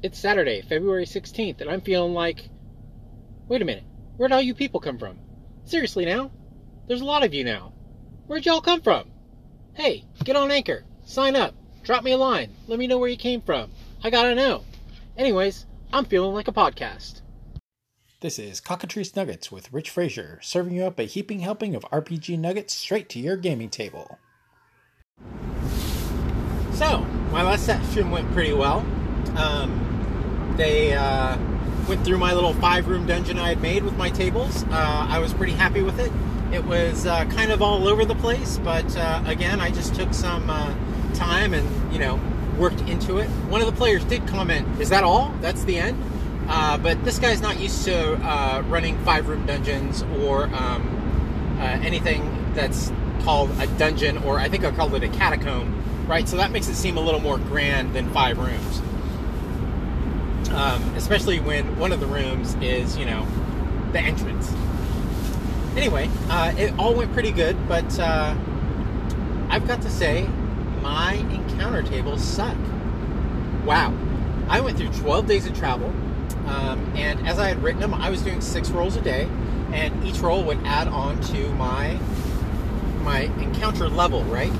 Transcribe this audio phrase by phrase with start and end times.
[0.00, 2.48] It's Saturday, February 16th, and I'm feeling like.
[3.48, 3.82] Wait a minute.
[4.16, 5.18] Where'd all you people come from?
[5.64, 6.30] Seriously now?
[6.86, 7.72] There's a lot of you now.
[8.28, 9.10] Where'd y'all come from?
[9.74, 10.84] Hey, get on Anchor.
[11.04, 11.52] Sign up.
[11.82, 12.54] Drop me a line.
[12.68, 13.72] Let me know where you came from.
[14.04, 14.62] I gotta know.
[15.16, 17.22] Anyways, I'm feeling like a podcast.
[18.20, 22.38] This is Cockatrice Nuggets with Rich Frazier, serving you up a heaping helping of RPG
[22.38, 24.18] nuggets straight to your gaming table.
[26.74, 27.00] So,
[27.32, 28.86] my last session went pretty well.
[29.36, 31.36] Um, they uh,
[31.88, 34.64] went through my little five room dungeon I had made with my tables.
[34.64, 36.12] Uh, I was pretty happy with it.
[36.52, 40.14] It was uh, kind of all over the place, but uh, again, I just took
[40.14, 40.74] some uh,
[41.14, 42.20] time and, you know,
[42.58, 43.28] worked into it.
[43.48, 45.34] One of the players did comment, Is that all?
[45.40, 46.02] That's the end?
[46.48, 48.16] Uh, but this guy's not used to
[48.68, 52.90] running five room dungeons or um, anything that's
[53.22, 56.28] called a dungeon, or I think I called it a catacomb right?
[56.28, 58.82] So that makes it seem a little more grand than five rooms.
[60.58, 63.24] Um, especially when one of the rooms is, you know,
[63.92, 64.52] the entrance.
[65.76, 68.34] Anyway, uh, it all went pretty good, but uh,
[69.48, 70.26] I've got to say,
[70.82, 72.56] my encounter tables suck.
[73.64, 73.96] Wow.
[74.48, 75.90] I went through 12 days of travel,
[76.46, 79.28] um, and as I had written them, I was doing six rolls a day,
[79.72, 82.00] and each roll would add on to my
[83.04, 84.52] my encounter level, right?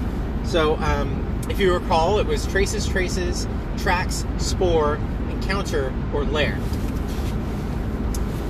[0.45, 5.01] So um, if you recall, it was traces, traces, tracks, spore,
[5.49, 6.59] encounter, or lair.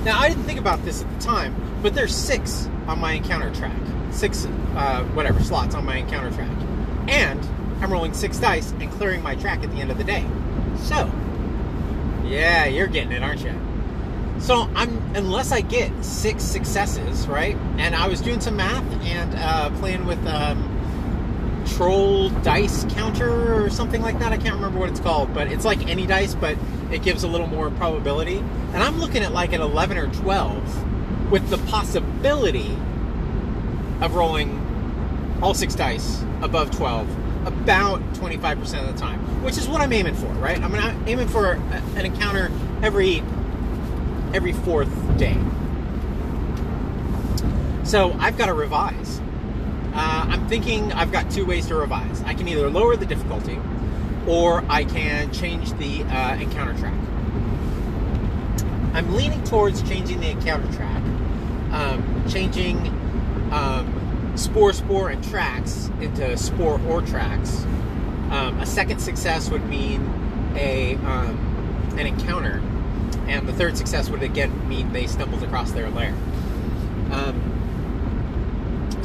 [0.03, 3.53] Now, I didn't think about this at the time, but there's six on my encounter
[3.53, 3.79] track.
[4.11, 6.51] Six, uh, whatever, slots on my encounter track.
[7.07, 7.39] And
[7.81, 10.25] I'm rolling six dice and clearing my track at the end of the day.
[10.77, 11.09] So,
[12.25, 13.53] yeah, you're getting it, aren't you?
[14.39, 17.55] So I'm unless I get six successes, right?
[17.77, 20.78] And I was doing some math and uh, playing with um,
[21.67, 24.31] troll dice counter or something like that.
[24.31, 26.57] I can't remember what it's called, but it's like AnyDice, but
[26.91, 28.37] it gives a little more probability.
[28.73, 32.75] And I'm looking at like an 11 or 12 with the possibility
[34.01, 34.59] of rolling
[35.41, 37.07] all six dice above 12
[37.45, 40.61] about 25% of the time, which is what I'm aiming for, right?
[40.61, 40.75] I'm
[41.07, 42.51] aiming for an encounter
[42.83, 43.23] every
[44.33, 45.37] every fourth day.
[47.83, 49.19] So I've got to revise
[49.93, 52.21] uh, I'm thinking I've got two ways to revise.
[52.23, 53.59] I can either lower the difficulty
[54.27, 56.93] or I can change the uh, encounter track.
[58.93, 61.01] I'm leaning towards changing the encounter track,
[61.71, 62.77] um, changing
[63.51, 67.63] um, spore, spore, and tracks into spore or tracks.
[68.31, 70.01] Um, a second success would mean
[70.55, 71.37] a um,
[71.97, 72.61] an encounter,
[73.27, 76.13] and the third success would again mean they stumbled across their lair.
[77.11, 77.48] Um,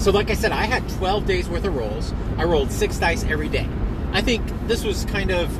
[0.04, 2.12] so, like I said, I had 12 days worth of rolls.
[2.36, 3.66] I rolled six dice every day.
[4.12, 5.50] I think this was kind of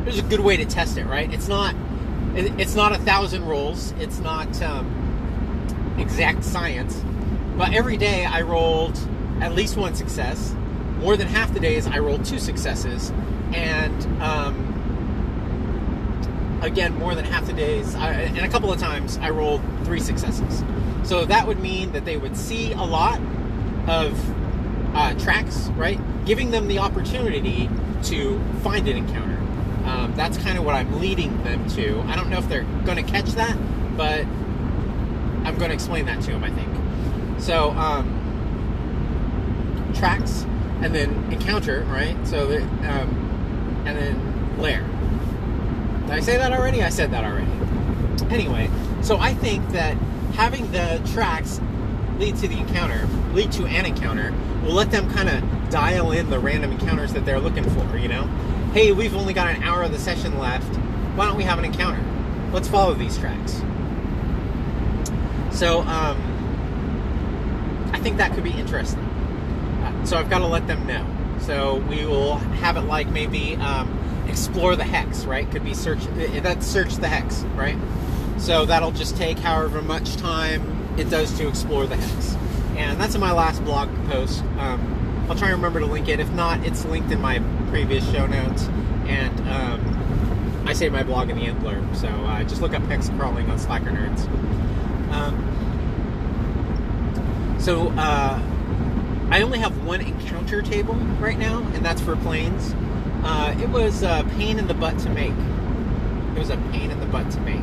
[0.00, 1.30] it was a good way to test it, right?
[1.30, 1.74] It's not
[2.34, 3.92] it's not a thousand rolls.
[3.98, 7.02] It's not um, exact science,
[7.58, 8.98] but every day I rolled
[9.42, 10.54] at least one success.
[10.98, 13.10] More than half the days I rolled two successes,
[13.52, 14.72] and um,
[16.62, 19.60] again, more than half the days, I, and a couple of times I rolled
[19.92, 20.64] three successes.
[21.02, 23.20] So that would mean that they would see a lot
[23.86, 26.00] of uh, tracks, right?
[26.24, 27.68] Giving them the opportunity
[28.04, 29.36] to find an encounter.
[29.86, 32.00] Um, that's kind of what I'm leading them to.
[32.06, 33.54] I don't know if they're going to catch that,
[33.98, 34.24] but
[35.44, 36.70] I'm going to explain that to them, I think.
[37.38, 38.18] So, um,
[39.94, 40.46] tracks
[40.80, 42.16] and then encounter, right?
[42.26, 44.80] So, that, um, and then lair.
[46.06, 46.82] Did I say that already?
[46.82, 47.50] I said that already.
[48.32, 48.70] Anyway,
[49.02, 49.96] so I think that
[50.34, 51.60] having the tracks
[52.18, 54.32] lead to the encounter, lead to an encounter,
[54.62, 58.08] will let them kind of dial in the random encounters that they're looking for, you
[58.08, 58.22] know?
[58.72, 60.76] Hey, we've only got an hour of the session left.
[61.16, 62.02] Why don't we have an encounter?
[62.52, 63.60] Let's follow these tracks.
[65.50, 66.30] So, um,
[67.92, 69.00] I think that could be interesting.
[69.00, 71.06] Uh, so I've got to let them know.
[71.40, 75.50] So we will have it like maybe um, explore the hex, right?
[75.50, 76.00] Could be search.
[76.42, 77.76] That's search the hex, right?
[78.42, 82.34] So that'll just take however much time it does to explore the hex.
[82.76, 84.42] And that's in my last blog post.
[84.58, 86.18] Um, I'll try and remember to link it.
[86.18, 88.64] If not, it's linked in my previous show notes.
[89.06, 91.94] And um, I say my blog in the end blurb.
[91.94, 94.26] So uh, just look up hex crawling on Slacker Nerds.
[95.12, 95.38] Um,
[97.60, 98.42] so uh,
[99.30, 102.74] I only have one encounter table right now, and that's for plains.
[103.22, 105.30] Uh, it was a pain in the butt to make.
[106.34, 107.62] It was a pain in the butt to make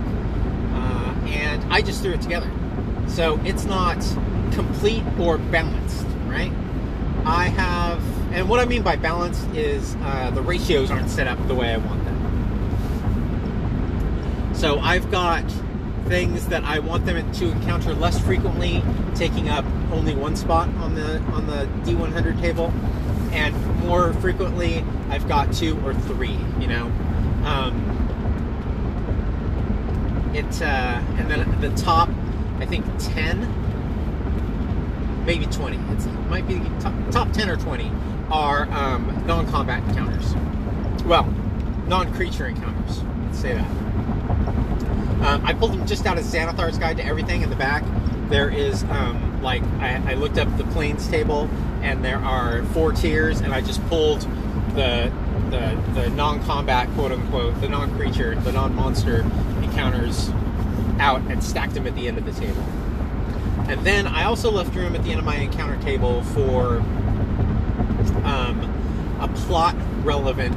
[1.30, 2.52] and I just threw it together.
[3.08, 3.98] So it's not
[4.52, 6.52] complete or balanced, right?
[7.26, 8.02] I have,
[8.34, 11.74] and what I mean by balanced is uh, the ratios aren't set up the way
[11.74, 12.16] I want them.
[14.56, 15.44] So I've got
[16.08, 18.84] things that I want them to encounter less frequently,
[19.16, 22.74] taking up only one spot on the on the D100 table,
[23.32, 23.56] and
[23.86, 26.38] more frequently I've got two or three.
[26.60, 26.86] You know,
[27.46, 27.99] um,
[30.40, 32.10] it uh, and then the top
[32.60, 33.48] I think ten,
[35.26, 35.78] maybe twenty.
[35.94, 37.92] It's, it might be top, top ten or twenty
[38.30, 40.36] are um, non-combat encounters.
[41.06, 41.24] Well,
[41.88, 43.02] non-creature encounters.
[43.26, 43.70] Let's say that.
[45.26, 47.84] Um, I pulled them just out of Xanathar's Guide to Everything in the back.
[48.30, 51.50] There is, um, like, I, I, looked up the plains table,
[51.82, 54.22] and there are four tiers, and I just pulled
[54.76, 55.12] the
[55.50, 59.24] the, the non-combat, quote unquote, the non-creature, the non-monster
[59.80, 60.30] encounters
[61.00, 62.62] out and stacked them at the end of the table.
[63.70, 66.78] And then I also left room at the end of my encounter table for
[68.26, 70.56] um, a plot relevant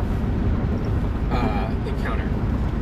[1.31, 2.29] uh, encounter.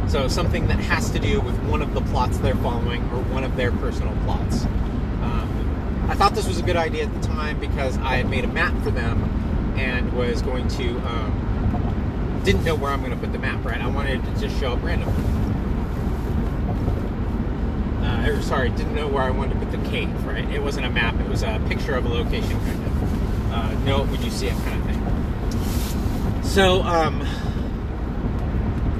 [0.08, 3.44] So something that has to do with one of the plots they're following or one
[3.44, 4.64] of their personal plots.
[4.64, 8.44] Um, I thought this was a good idea at the time because I had made
[8.44, 9.22] a map for them
[9.76, 13.62] and was going to um, didn't know where I'm going to put the map.
[13.64, 15.40] Right, I wanted to just show up randomly.
[18.02, 20.24] Uh, or sorry, didn't know where I wanted to put the cave.
[20.24, 23.52] Right, it wasn't a map; it was a picture of a location, kind of.
[23.52, 26.42] Uh, note when you see it, kind of thing.
[26.42, 26.82] So.
[26.82, 27.26] Um,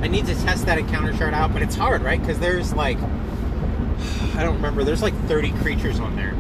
[0.02, 2.19] I need to test that encounter chart out, but it's hard, right?
[2.19, 2.96] Because there's like,
[4.34, 6.34] I don't remember, there's like 30 creatures on there.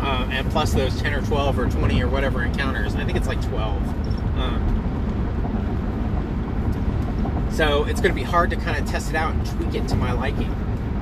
[0.00, 2.94] Uh, and plus those 10 or 12 or 20 or whatever encounters.
[2.94, 3.82] I think it's like 12.
[4.38, 4.78] Um,
[7.52, 9.88] so it's going to be hard to kind of test it out and tweak it
[9.88, 10.50] to my liking.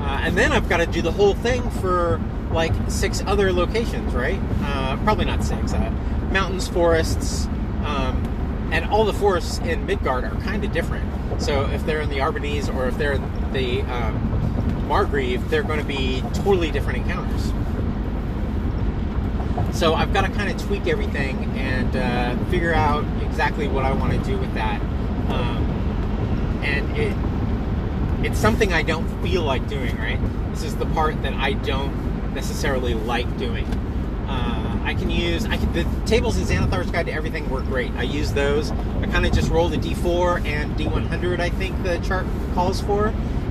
[0.00, 2.20] Uh, and then I've got to do the whole thing for
[2.50, 4.40] like six other locations, right?
[4.62, 5.72] Uh, probably not six.
[5.72, 5.90] Uh,
[6.32, 7.46] mountains, forests,
[7.84, 8.26] um,
[8.72, 11.04] and all the forests in Midgard are kind of different.
[11.40, 13.18] So if they're in the Arbonesse or if they're
[13.52, 17.52] the um, Margreve, they're going to be totally different encounters.
[19.76, 23.92] So I've got to kind of tweak everything and uh, figure out exactly what I
[23.92, 24.80] want to do with that.
[25.30, 25.69] Um,
[26.62, 27.16] and it
[28.24, 29.96] it's something I don't feel like doing.
[29.96, 30.20] Right,
[30.50, 33.66] this is the part that I don't necessarily like doing.
[34.28, 37.92] Uh, I can use I can, the tables in Xanathar's Guide to Everything work great.
[37.92, 38.70] I use those.
[38.70, 41.40] I kind of just roll the D4 and D100.
[41.40, 43.08] I think the chart calls for,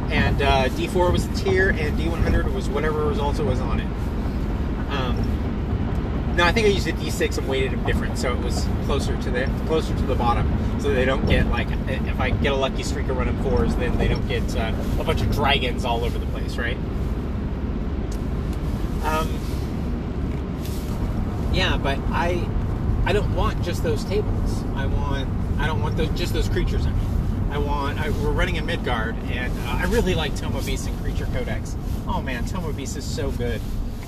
[0.09, 3.87] and uh, D4 was the tier, and D100 was whatever results it was on it.
[6.39, 9.21] No, I think I used a D6 and weighted them different, so it was closer
[9.23, 10.49] to the closer to the bottom,
[10.79, 13.97] so they don't get like if I get a lucky streak of running fours, then
[13.97, 16.77] they don't get uh, a bunch of dragons all over the place, right?
[19.03, 19.27] Um,
[21.51, 22.47] yeah, but I
[23.03, 24.63] I don't want just those tables.
[24.75, 25.27] I want
[25.59, 26.85] I don't want those just those creatures.
[26.85, 30.53] I mean, I want I, we're running in Midgard, and uh, I really like Tome
[30.65, 31.75] Beast and Creature Codex.
[32.07, 33.59] Oh man, Tome Beast is so good.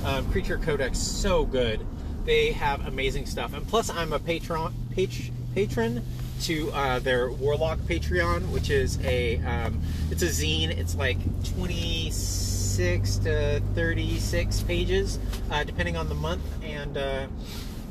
[0.06, 1.86] Um, Creature Codex so good.
[2.26, 6.04] They have amazing stuff, and plus I'm a patron page, patron
[6.42, 10.70] to uh, their Warlock Patreon, which is a um, it's a zine.
[10.70, 11.18] It's like
[11.56, 15.20] 26 to 36 pages,
[15.50, 17.28] uh, depending on the month and uh,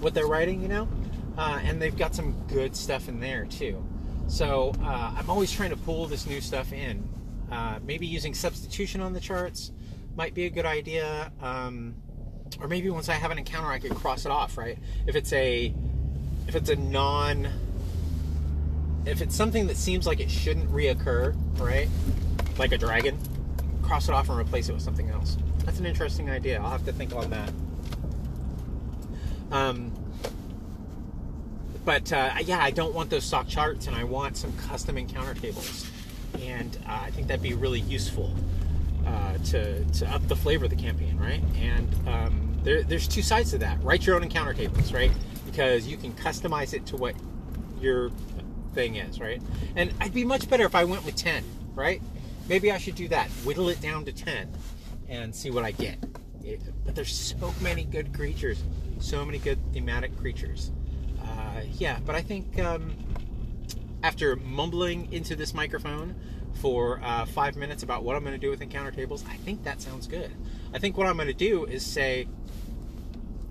[0.01, 0.63] what they're writing.
[0.63, 0.89] You know,
[1.37, 3.85] uh, and they've got some good stuff in there too.
[4.29, 7.09] So uh, I'm always trying to pull this new stuff in.
[7.51, 9.73] Uh, maybe using substitution on the charts
[10.17, 11.33] might be a good idea.
[11.41, 11.97] Um,
[12.61, 14.79] or maybe once I have an encounter, I could cross it off, right?
[15.07, 15.73] If it's a
[16.49, 17.49] if it's a non
[19.07, 21.89] if it's something that seems like it shouldn't reoccur, right?
[22.59, 23.19] Like a dragon,
[23.83, 25.37] cross it off and replace it with something else.
[25.65, 26.61] That's an interesting idea.
[26.61, 27.53] I'll have to think on that.
[29.51, 29.93] Um,
[31.85, 35.35] but uh, yeah, I don't want those stock charts, and I want some custom encounter
[35.35, 35.91] tables,
[36.41, 38.35] and uh, I think that'd be really useful
[39.07, 41.43] uh, to to up the flavor of the campaign, right?
[41.57, 43.83] And um, there, there's two sides to that.
[43.83, 45.11] Write your own encounter tables, right?
[45.47, 47.15] Because you can customize it to what
[47.81, 48.11] your
[48.75, 49.43] thing is, right?
[49.77, 52.03] And I'd be much better if I went with ten, right?
[52.49, 53.29] Maybe I should do that.
[53.45, 54.53] Whittle it down to ten,
[55.09, 55.99] and see what I get.
[56.43, 58.63] It, but there's so many good creatures,
[58.99, 60.71] so many good thematic creatures
[61.61, 62.95] uh, yeah, but I think um,
[64.03, 66.15] after mumbling into this microphone
[66.55, 69.65] for uh, five minutes about what I'm going to do with encounter tables, I think
[69.65, 70.31] that sounds good.
[70.75, 72.29] I think what I'm going to do is say,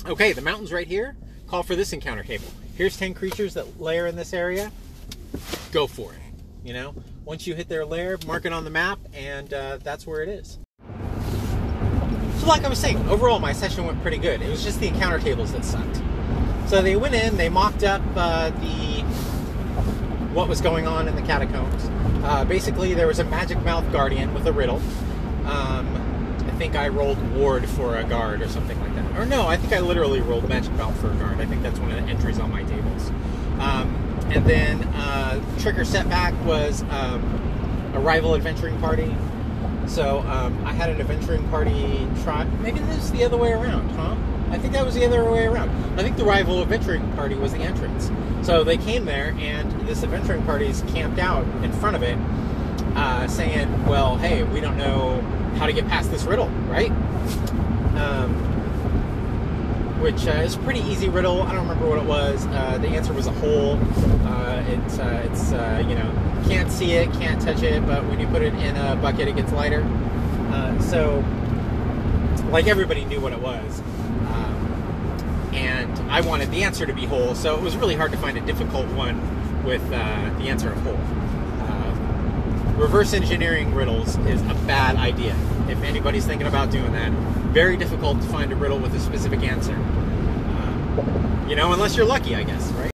[0.06, 1.16] okay, the mountain's right here.
[1.48, 2.48] Call for this encounter table.
[2.76, 4.72] Here's 10 creatures that lair in this area.
[5.72, 6.20] Go for it.
[6.64, 6.94] You know,
[7.26, 10.30] once you hit their lair, mark it on the map, and uh, that's where it
[10.30, 10.60] is.
[12.40, 14.42] So, like I was saying, overall, my session went pretty good.
[14.42, 16.02] It was just the encounter tables that sucked.
[16.68, 19.04] So they went in, they mocked up uh, the
[20.34, 21.90] what was going on in the catacombs.
[22.24, 24.82] Uh, basically, there was a magic mouth guardian with a riddle.
[25.46, 25.88] Um,
[26.46, 29.20] I think I rolled ward for a guard or something like that.
[29.20, 31.40] Or no, I think I literally rolled magic mouth for a guard.
[31.40, 33.10] I think that's one of the entries on my tables.
[33.60, 33.96] Um,
[34.30, 37.24] and then uh, trigger setback was um,
[37.96, 39.16] a rival adventuring party.
[39.88, 42.44] So um, I had an adventuring party try.
[42.62, 44.16] Maybe this is the other way around, huh?
[44.52, 45.70] I think that was the other way around.
[46.00, 48.12] I think the rival adventuring party was the entrance.
[48.50, 52.18] So they came there, and this adventuring party's camped out in front of it,
[52.96, 55.22] uh, saying, "Well, hey, we don't know
[55.60, 56.90] how to get past this riddle, right?"
[57.96, 58.34] Um,
[60.02, 61.44] which uh, is a pretty easy riddle.
[61.44, 62.44] I don't remember what it was.
[62.48, 63.78] Uh, the answer was a hole.
[64.26, 66.12] Uh, it's uh, it's uh, you know
[66.48, 69.36] can't see it, can't touch it, but when you put it in a bucket, it
[69.36, 69.88] gets lighter.
[70.82, 71.24] So,
[72.50, 73.84] like everybody knew what it was,
[76.10, 77.36] I wanted the answer to be whole.
[77.36, 81.00] So it was really hard to find a difficult one with the answer of whole.
[82.78, 85.36] reverse engineering riddles is a bad idea.
[85.68, 87.12] If anybody's thinking about doing that,
[87.52, 89.76] very difficult to find a riddle with a specific answer.
[89.76, 92.92] Uh, you know, unless you're lucky, I guess, right?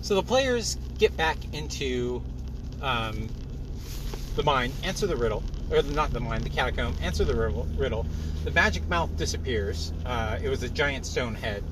[0.00, 2.22] So the players get back into
[2.80, 3.28] um,
[4.36, 8.06] the mine, answer the riddle, or not the mine, the catacomb, answer the riddle.
[8.44, 9.92] The magic mouth disappears.
[10.06, 11.62] Uh, it was a giant stone head,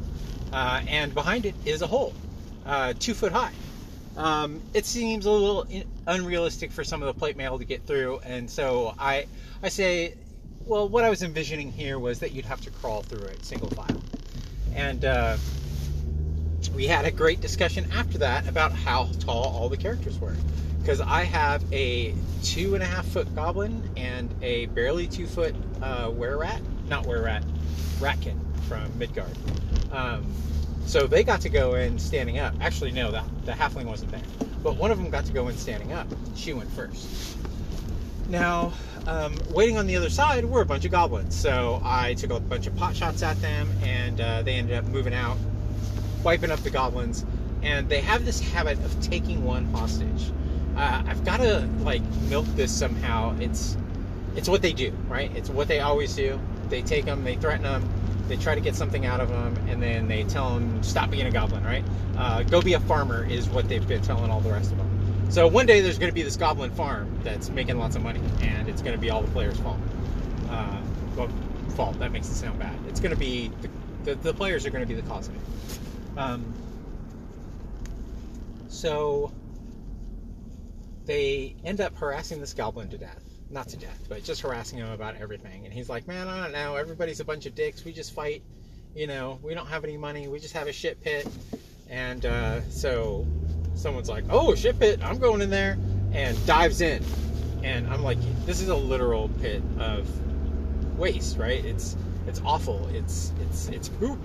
[0.52, 2.12] uh, and behind it is a hole,
[2.66, 3.52] uh, two foot high.
[4.16, 5.66] Um, it seems a little
[6.06, 9.26] unrealistic for some of the plate mail to get through, and so I,
[9.62, 10.14] I say,
[10.64, 13.68] well, what I was envisioning here was that you'd have to crawl through it single
[13.70, 14.02] file,
[14.74, 15.36] and uh,
[16.74, 20.34] we had a great discussion after that about how tall all the characters were,
[20.86, 22.14] because I have a
[22.44, 25.52] two and a half foot goblin and a barely two foot
[25.82, 27.42] uh, were rat, not were rat,
[27.98, 28.38] ratkin
[28.68, 29.36] from Midgard.
[29.90, 30.24] Um,
[30.86, 32.54] so they got to go in standing up.
[32.60, 34.20] Actually, no, the, the halfling wasn't there.
[34.62, 36.06] But one of them got to go in standing up.
[36.36, 37.36] She went first.
[38.28, 38.72] Now,
[39.08, 41.34] um, waiting on the other side were a bunch of goblins.
[41.34, 44.84] So I took a bunch of pot shots at them, and uh, they ended up
[44.84, 45.36] moving out,
[46.22, 47.26] wiping up the goblins.
[47.64, 50.30] And they have this habit of taking one hostage.
[50.76, 53.36] Uh, I've got to like milk this somehow.
[53.40, 53.76] It's
[54.36, 55.34] it's what they do, right?
[55.34, 56.38] It's what they always do.
[56.68, 57.88] They take them, they threaten them,
[58.28, 61.26] they try to get something out of them, and then they tell them, stop being
[61.26, 61.84] a goblin, right?
[62.16, 64.90] Uh, go be a farmer is what they've been telling all the rest of them.
[65.30, 68.20] So one day there's going to be this goblin farm that's making lots of money,
[68.42, 69.78] and it's going to be all the players' fault.
[70.50, 70.80] Uh,
[71.16, 71.28] well,
[71.74, 72.76] fault, that makes it sound bad.
[72.88, 73.68] It's going to be, the,
[74.04, 75.40] the, the, players are going to be the cause of it.
[76.18, 76.54] Um,
[78.68, 79.32] so
[81.06, 84.90] they end up harassing this goblin to death not to death, but just harassing him
[84.90, 85.64] about everything.
[85.64, 86.76] And he's like, man, I don't know.
[86.76, 87.84] Everybody's a bunch of dicks.
[87.84, 88.42] We just fight.
[88.94, 90.26] You know, we don't have any money.
[90.26, 91.28] We just have a shit pit.
[91.88, 93.26] And uh, so
[93.74, 95.00] someone's like, oh, shit pit.
[95.02, 95.78] I'm going in there.
[96.12, 97.04] And dives in.
[97.62, 100.08] And I'm like, this is a literal pit of
[100.98, 101.64] waste, right?
[101.64, 101.96] It's
[102.26, 102.88] it's awful.
[102.88, 104.18] It's it's it's poop,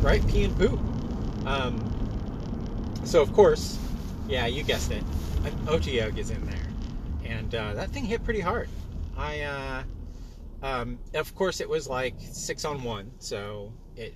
[0.00, 0.26] right?
[0.28, 0.78] Pee and poop.
[1.46, 3.78] Um, so of course,
[4.28, 5.02] yeah, you guessed it.
[5.44, 6.64] An Otyugh gets in there
[7.24, 8.68] and uh, that thing hit pretty hard.
[9.16, 9.82] I, uh,
[10.62, 14.14] um, of course, it was like six on one, so it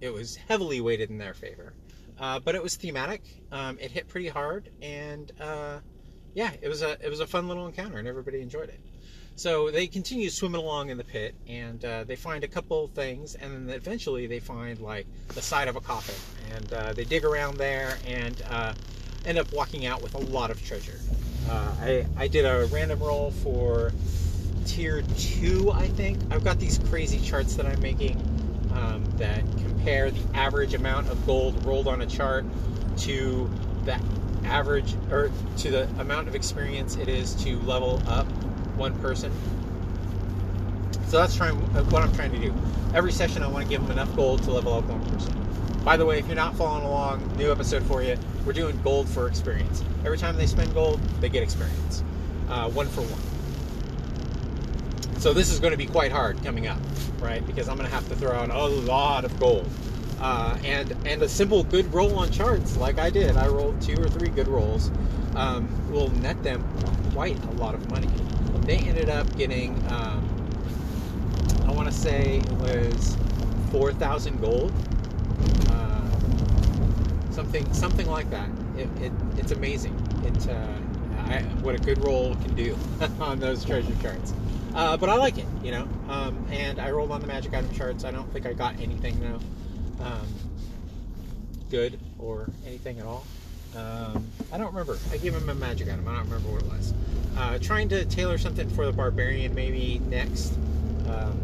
[0.00, 1.74] it was heavily weighted in their favor.
[2.18, 3.22] Uh, but it was thematic.
[3.52, 5.80] Um, it hit pretty hard, and uh,
[6.34, 8.80] yeah, it was a it was a fun little encounter, and everybody enjoyed it.
[9.38, 13.34] So they continue swimming along in the pit, and uh, they find a couple things,
[13.34, 16.14] and then eventually they find like the side of a coffin,
[16.54, 18.72] and uh, they dig around there and uh,
[19.26, 20.98] end up walking out with a lot of treasure.
[21.50, 23.92] Uh, I, I did a random roll for
[24.64, 26.18] tier two, I think.
[26.30, 28.16] I've got these crazy charts that I'm making
[28.74, 32.44] um, that compare the average amount of gold rolled on a chart
[32.98, 33.50] to
[33.84, 34.00] the
[34.44, 38.26] average or to the amount of experience it is to level up
[38.76, 39.32] one person.
[41.08, 42.52] So that's trying what I'm trying to do.
[42.94, 45.32] Every session, I want to give them enough gold to level up one person.
[45.84, 48.18] By the way, if you're not following along, new episode for you.
[48.44, 49.84] We're doing gold for experience.
[50.04, 52.02] Every time they spend gold, they get experience.
[52.48, 53.20] Uh, one for one.
[55.20, 56.78] So this is going to be quite hard coming up,
[57.20, 57.44] right?
[57.46, 59.68] Because I'm going to have to throw out a lot of gold.
[60.20, 64.00] Uh, and and a simple good roll on charts, like I did, I rolled two
[64.00, 64.90] or three good rolls,
[65.34, 66.64] um, will net them
[67.12, 68.08] quite a lot of money.
[68.62, 70.25] They ended up getting, um,
[71.76, 73.16] want to say it was
[73.70, 74.72] 4,000 gold
[77.36, 78.48] something something like that.
[78.78, 79.94] It, it it's amazing.
[80.24, 80.78] It uh,
[81.28, 82.76] I, what a good roll can do
[83.20, 84.32] on those treasure charts.
[84.74, 85.86] Uh, but I like it, you know.
[86.08, 88.04] Um, and I rolled on the magic item charts.
[88.04, 90.26] I don't think I got anything though, um,
[91.70, 93.24] good or anything at all.
[93.76, 94.98] Um, I don't remember.
[95.12, 96.08] I gave him a magic item.
[96.08, 96.94] I don't remember what it was.
[97.36, 100.54] Uh, trying to tailor something for the barbarian maybe next.
[101.06, 101.38] Um,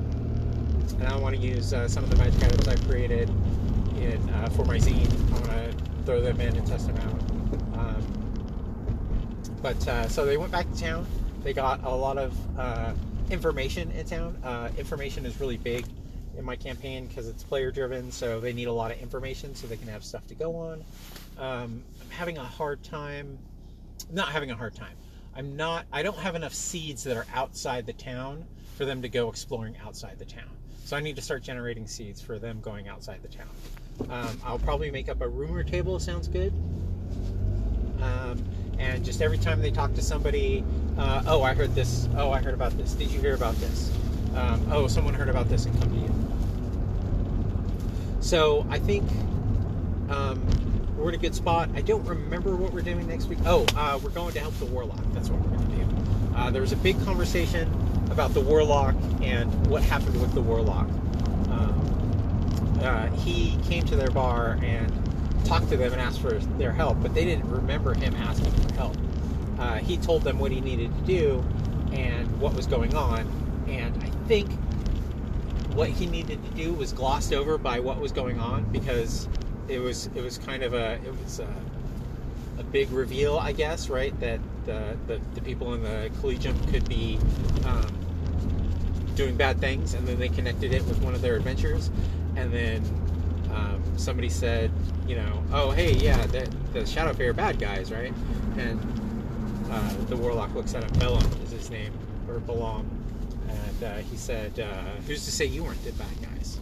[0.93, 3.29] and I want to use uh, some of the magic items I've created
[3.99, 5.11] in uh, for my zine.
[5.31, 7.79] I want to throw them in and test them out.
[7.79, 8.23] Um,
[9.63, 11.07] but uh, so they went back to town.
[11.43, 12.93] They got a lot of uh,
[13.31, 14.37] information in town.
[14.45, 15.87] Uh, information is really big
[16.37, 19.67] in my campaign because it's player driven, so they need a lot of information so
[19.67, 20.85] they can have stuff to go on.
[21.39, 23.39] Um, I'm having a hard time,
[24.11, 24.97] not having a hard time.
[25.35, 28.45] I'm not, I don't have enough seeds that are outside the town
[28.77, 30.51] for them to go exploring outside the town.
[30.85, 33.49] So I need to start generating seeds for them going outside the town.
[34.11, 36.53] Um, I'll probably make up a rumor table, sounds good.
[38.03, 38.45] Um,
[38.79, 40.65] and just every time they talk to somebody,
[40.99, 43.91] uh, oh, I heard this, oh, I heard about this, did you hear about this?
[44.35, 46.13] Um, oh, someone heard about this and come to you.
[48.21, 49.09] So I think
[50.13, 50.41] um,
[50.97, 51.71] we're in a good spot.
[51.75, 53.39] I don't remember what we're doing next week.
[53.45, 55.01] Oh, uh, we're going to help the warlock.
[55.13, 56.37] That's what we're going to do.
[56.37, 57.69] Uh, there was a big conversation
[58.11, 60.87] about the warlock and what happened with the warlock.
[61.51, 64.93] Um, uh, he came to their bar and
[65.45, 68.75] talked to them and asked for their help, but they didn't remember him asking for
[68.75, 68.97] help.
[69.59, 71.45] Uh, he told them what he needed to do
[71.93, 73.27] and what was going on,
[73.69, 74.51] and I think
[75.75, 79.29] what he needed to do was glossed over by what was going on because
[79.69, 81.55] it was it was kind of a it was a,
[82.59, 84.19] a big reveal, I guess, right?
[84.21, 87.19] That the, the, the people in the collegium could be
[87.65, 87.93] um,
[89.15, 91.91] doing bad things, and then they connected it with one of their adventures,
[92.37, 92.83] and then
[93.55, 94.71] um, somebody said,
[95.07, 98.13] you know, oh hey, yeah, the, the Shadow Fey are bad guys, right?
[98.57, 98.81] And
[99.71, 100.93] uh, the warlock looks at him.
[100.99, 101.93] Bellum is his name,
[102.29, 102.87] or Balam,
[103.49, 104.73] and uh, he said, uh,
[105.07, 106.61] "Who's to say you weren't the bad guys?"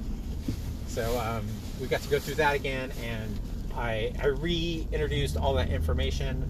[0.86, 1.46] So um,
[1.80, 3.38] we got to go through that again, and
[3.74, 6.42] I, I reintroduced all that information,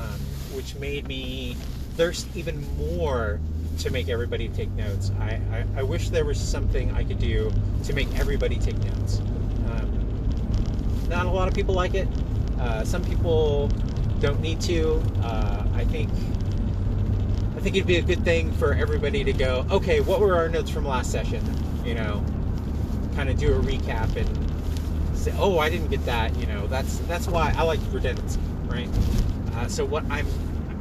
[0.00, 0.20] um,
[0.52, 1.56] which made me
[1.96, 3.40] thirst even more
[3.78, 5.10] to make everybody take notes.
[5.20, 7.52] I, I, I, wish there was something I could do
[7.84, 9.18] to make everybody take notes.
[9.18, 12.08] Um, not a lot of people like it.
[12.60, 13.68] Uh, some people
[14.20, 15.02] don't need to.
[15.22, 16.10] Uh, I think
[17.56, 19.66] I think it'd be a good thing for everybody to go.
[19.70, 21.42] Okay, what were our notes from last session?
[21.84, 22.24] You know,
[23.14, 24.44] kind of do a recap and
[25.24, 26.34] say, oh, I didn't get that.
[26.36, 28.88] You know, that's that's why I like redundancy, right?
[29.54, 30.26] Uh, so what I'm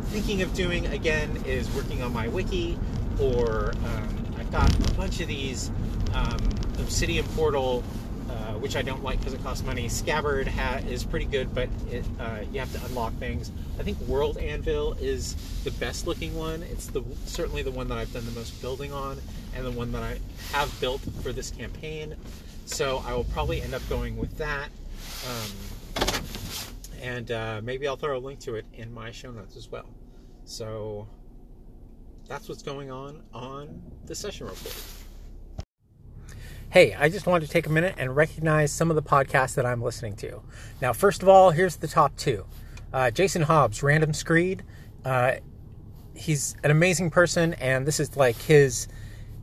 [0.06, 2.78] thinking of doing again is working on my wiki,
[3.20, 5.72] or um, I've got a bunch of these
[6.14, 6.38] um,
[6.80, 7.84] Obsidian Portal
[8.30, 9.88] uh, which I don't like because it costs money.
[9.88, 13.52] Scabard hat is pretty good, but it, uh, you have to unlock things.
[13.80, 16.64] I think World Anvil is the best looking one.
[16.64, 19.20] It's the certainly the one that I've done the most building on,
[19.56, 20.20] and the one that I
[20.52, 22.16] have built for this campaign.
[22.66, 24.70] So I will probably end up going with that.
[25.28, 26.08] Um,
[27.02, 29.90] and uh, maybe I'll throw a link to it in my show notes as well.
[30.46, 31.08] So
[32.28, 34.76] that's what's going on on the session report.
[36.70, 39.66] Hey, I just wanted to take a minute and recognize some of the podcasts that
[39.66, 40.42] I'm listening to.
[40.82, 42.46] Now, first of all, here's the top two
[42.92, 44.64] uh, Jason Hobbs, Random Screed.
[45.06, 45.34] Uh,
[46.16, 48.88] he's an amazing person, and this is like his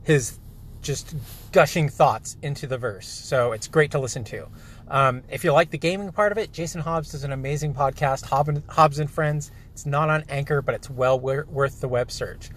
[0.03, 0.39] his
[0.81, 1.15] just
[1.51, 3.07] gushing thoughts into the verse.
[3.07, 4.47] So it's great to listen to.
[4.87, 8.25] Um, if you like the gaming part of it, Jason Hobbs does an amazing podcast,
[8.67, 9.51] Hobbs and Friends.
[9.71, 12.49] It's not on Anchor, but it's well worth the web search.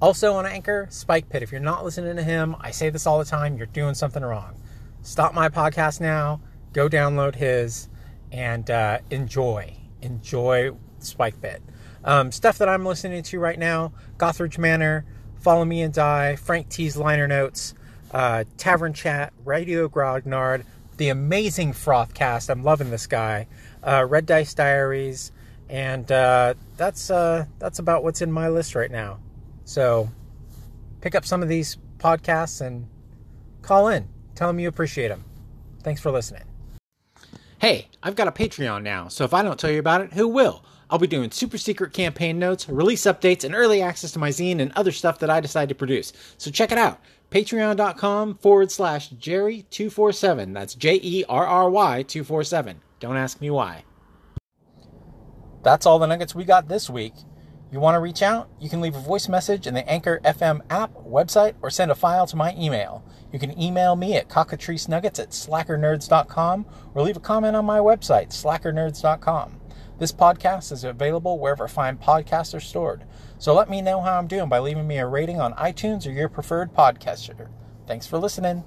[0.00, 1.42] Also on Anchor, Spike Pit.
[1.42, 4.22] If you're not listening to him, I say this all the time, you're doing something
[4.22, 4.54] wrong.
[5.02, 6.40] Stop my podcast now,
[6.72, 7.88] go download his,
[8.30, 9.76] and uh, enjoy.
[10.02, 11.62] Enjoy Spike Pit.
[12.04, 15.04] Um, stuff that I'm listening to right now Gothridge Manor,
[15.40, 17.74] Follow Me and Die, Frank T's Liner Notes,
[18.12, 20.64] uh, Tavern Chat, Radio Grognard,
[20.98, 22.50] The Amazing Frothcast.
[22.50, 23.46] I'm loving this guy.
[23.82, 25.32] Uh, Red Dice Diaries,
[25.70, 29.18] and uh, that's uh, that's about what's in my list right now.
[29.64, 30.10] So
[31.00, 32.86] pick up some of these podcasts and
[33.62, 34.08] call in.
[34.34, 35.24] Tell them you appreciate them.
[35.82, 36.42] Thanks for listening.
[37.58, 40.28] Hey, I've got a Patreon now, so if I don't tell you about it, who
[40.28, 40.64] will?
[40.90, 44.60] I'll be doing super secret campaign notes, release updates, and early access to my zine
[44.60, 46.12] and other stuff that I decide to produce.
[46.36, 47.00] So check it out.
[47.30, 50.52] Patreon.com forward slash Jerry247.
[50.52, 52.80] That's J E R R Y 247.
[52.98, 53.84] Don't ask me why.
[55.62, 57.14] That's all the nuggets we got this week.
[57.70, 58.50] You want to reach out?
[58.58, 61.94] You can leave a voice message in the Anchor FM app, website, or send a
[61.94, 63.04] file to my email.
[63.32, 68.30] You can email me at cockatricenuggets at slackernerds.com or leave a comment on my website,
[68.30, 69.59] slackernerds.com.
[70.00, 73.04] This podcast is available wherever fine podcasts are stored.
[73.36, 76.10] So let me know how I'm doing by leaving me a rating on iTunes or
[76.10, 77.48] your preferred podcaster.
[77.86, 78.64] Thanks for listening.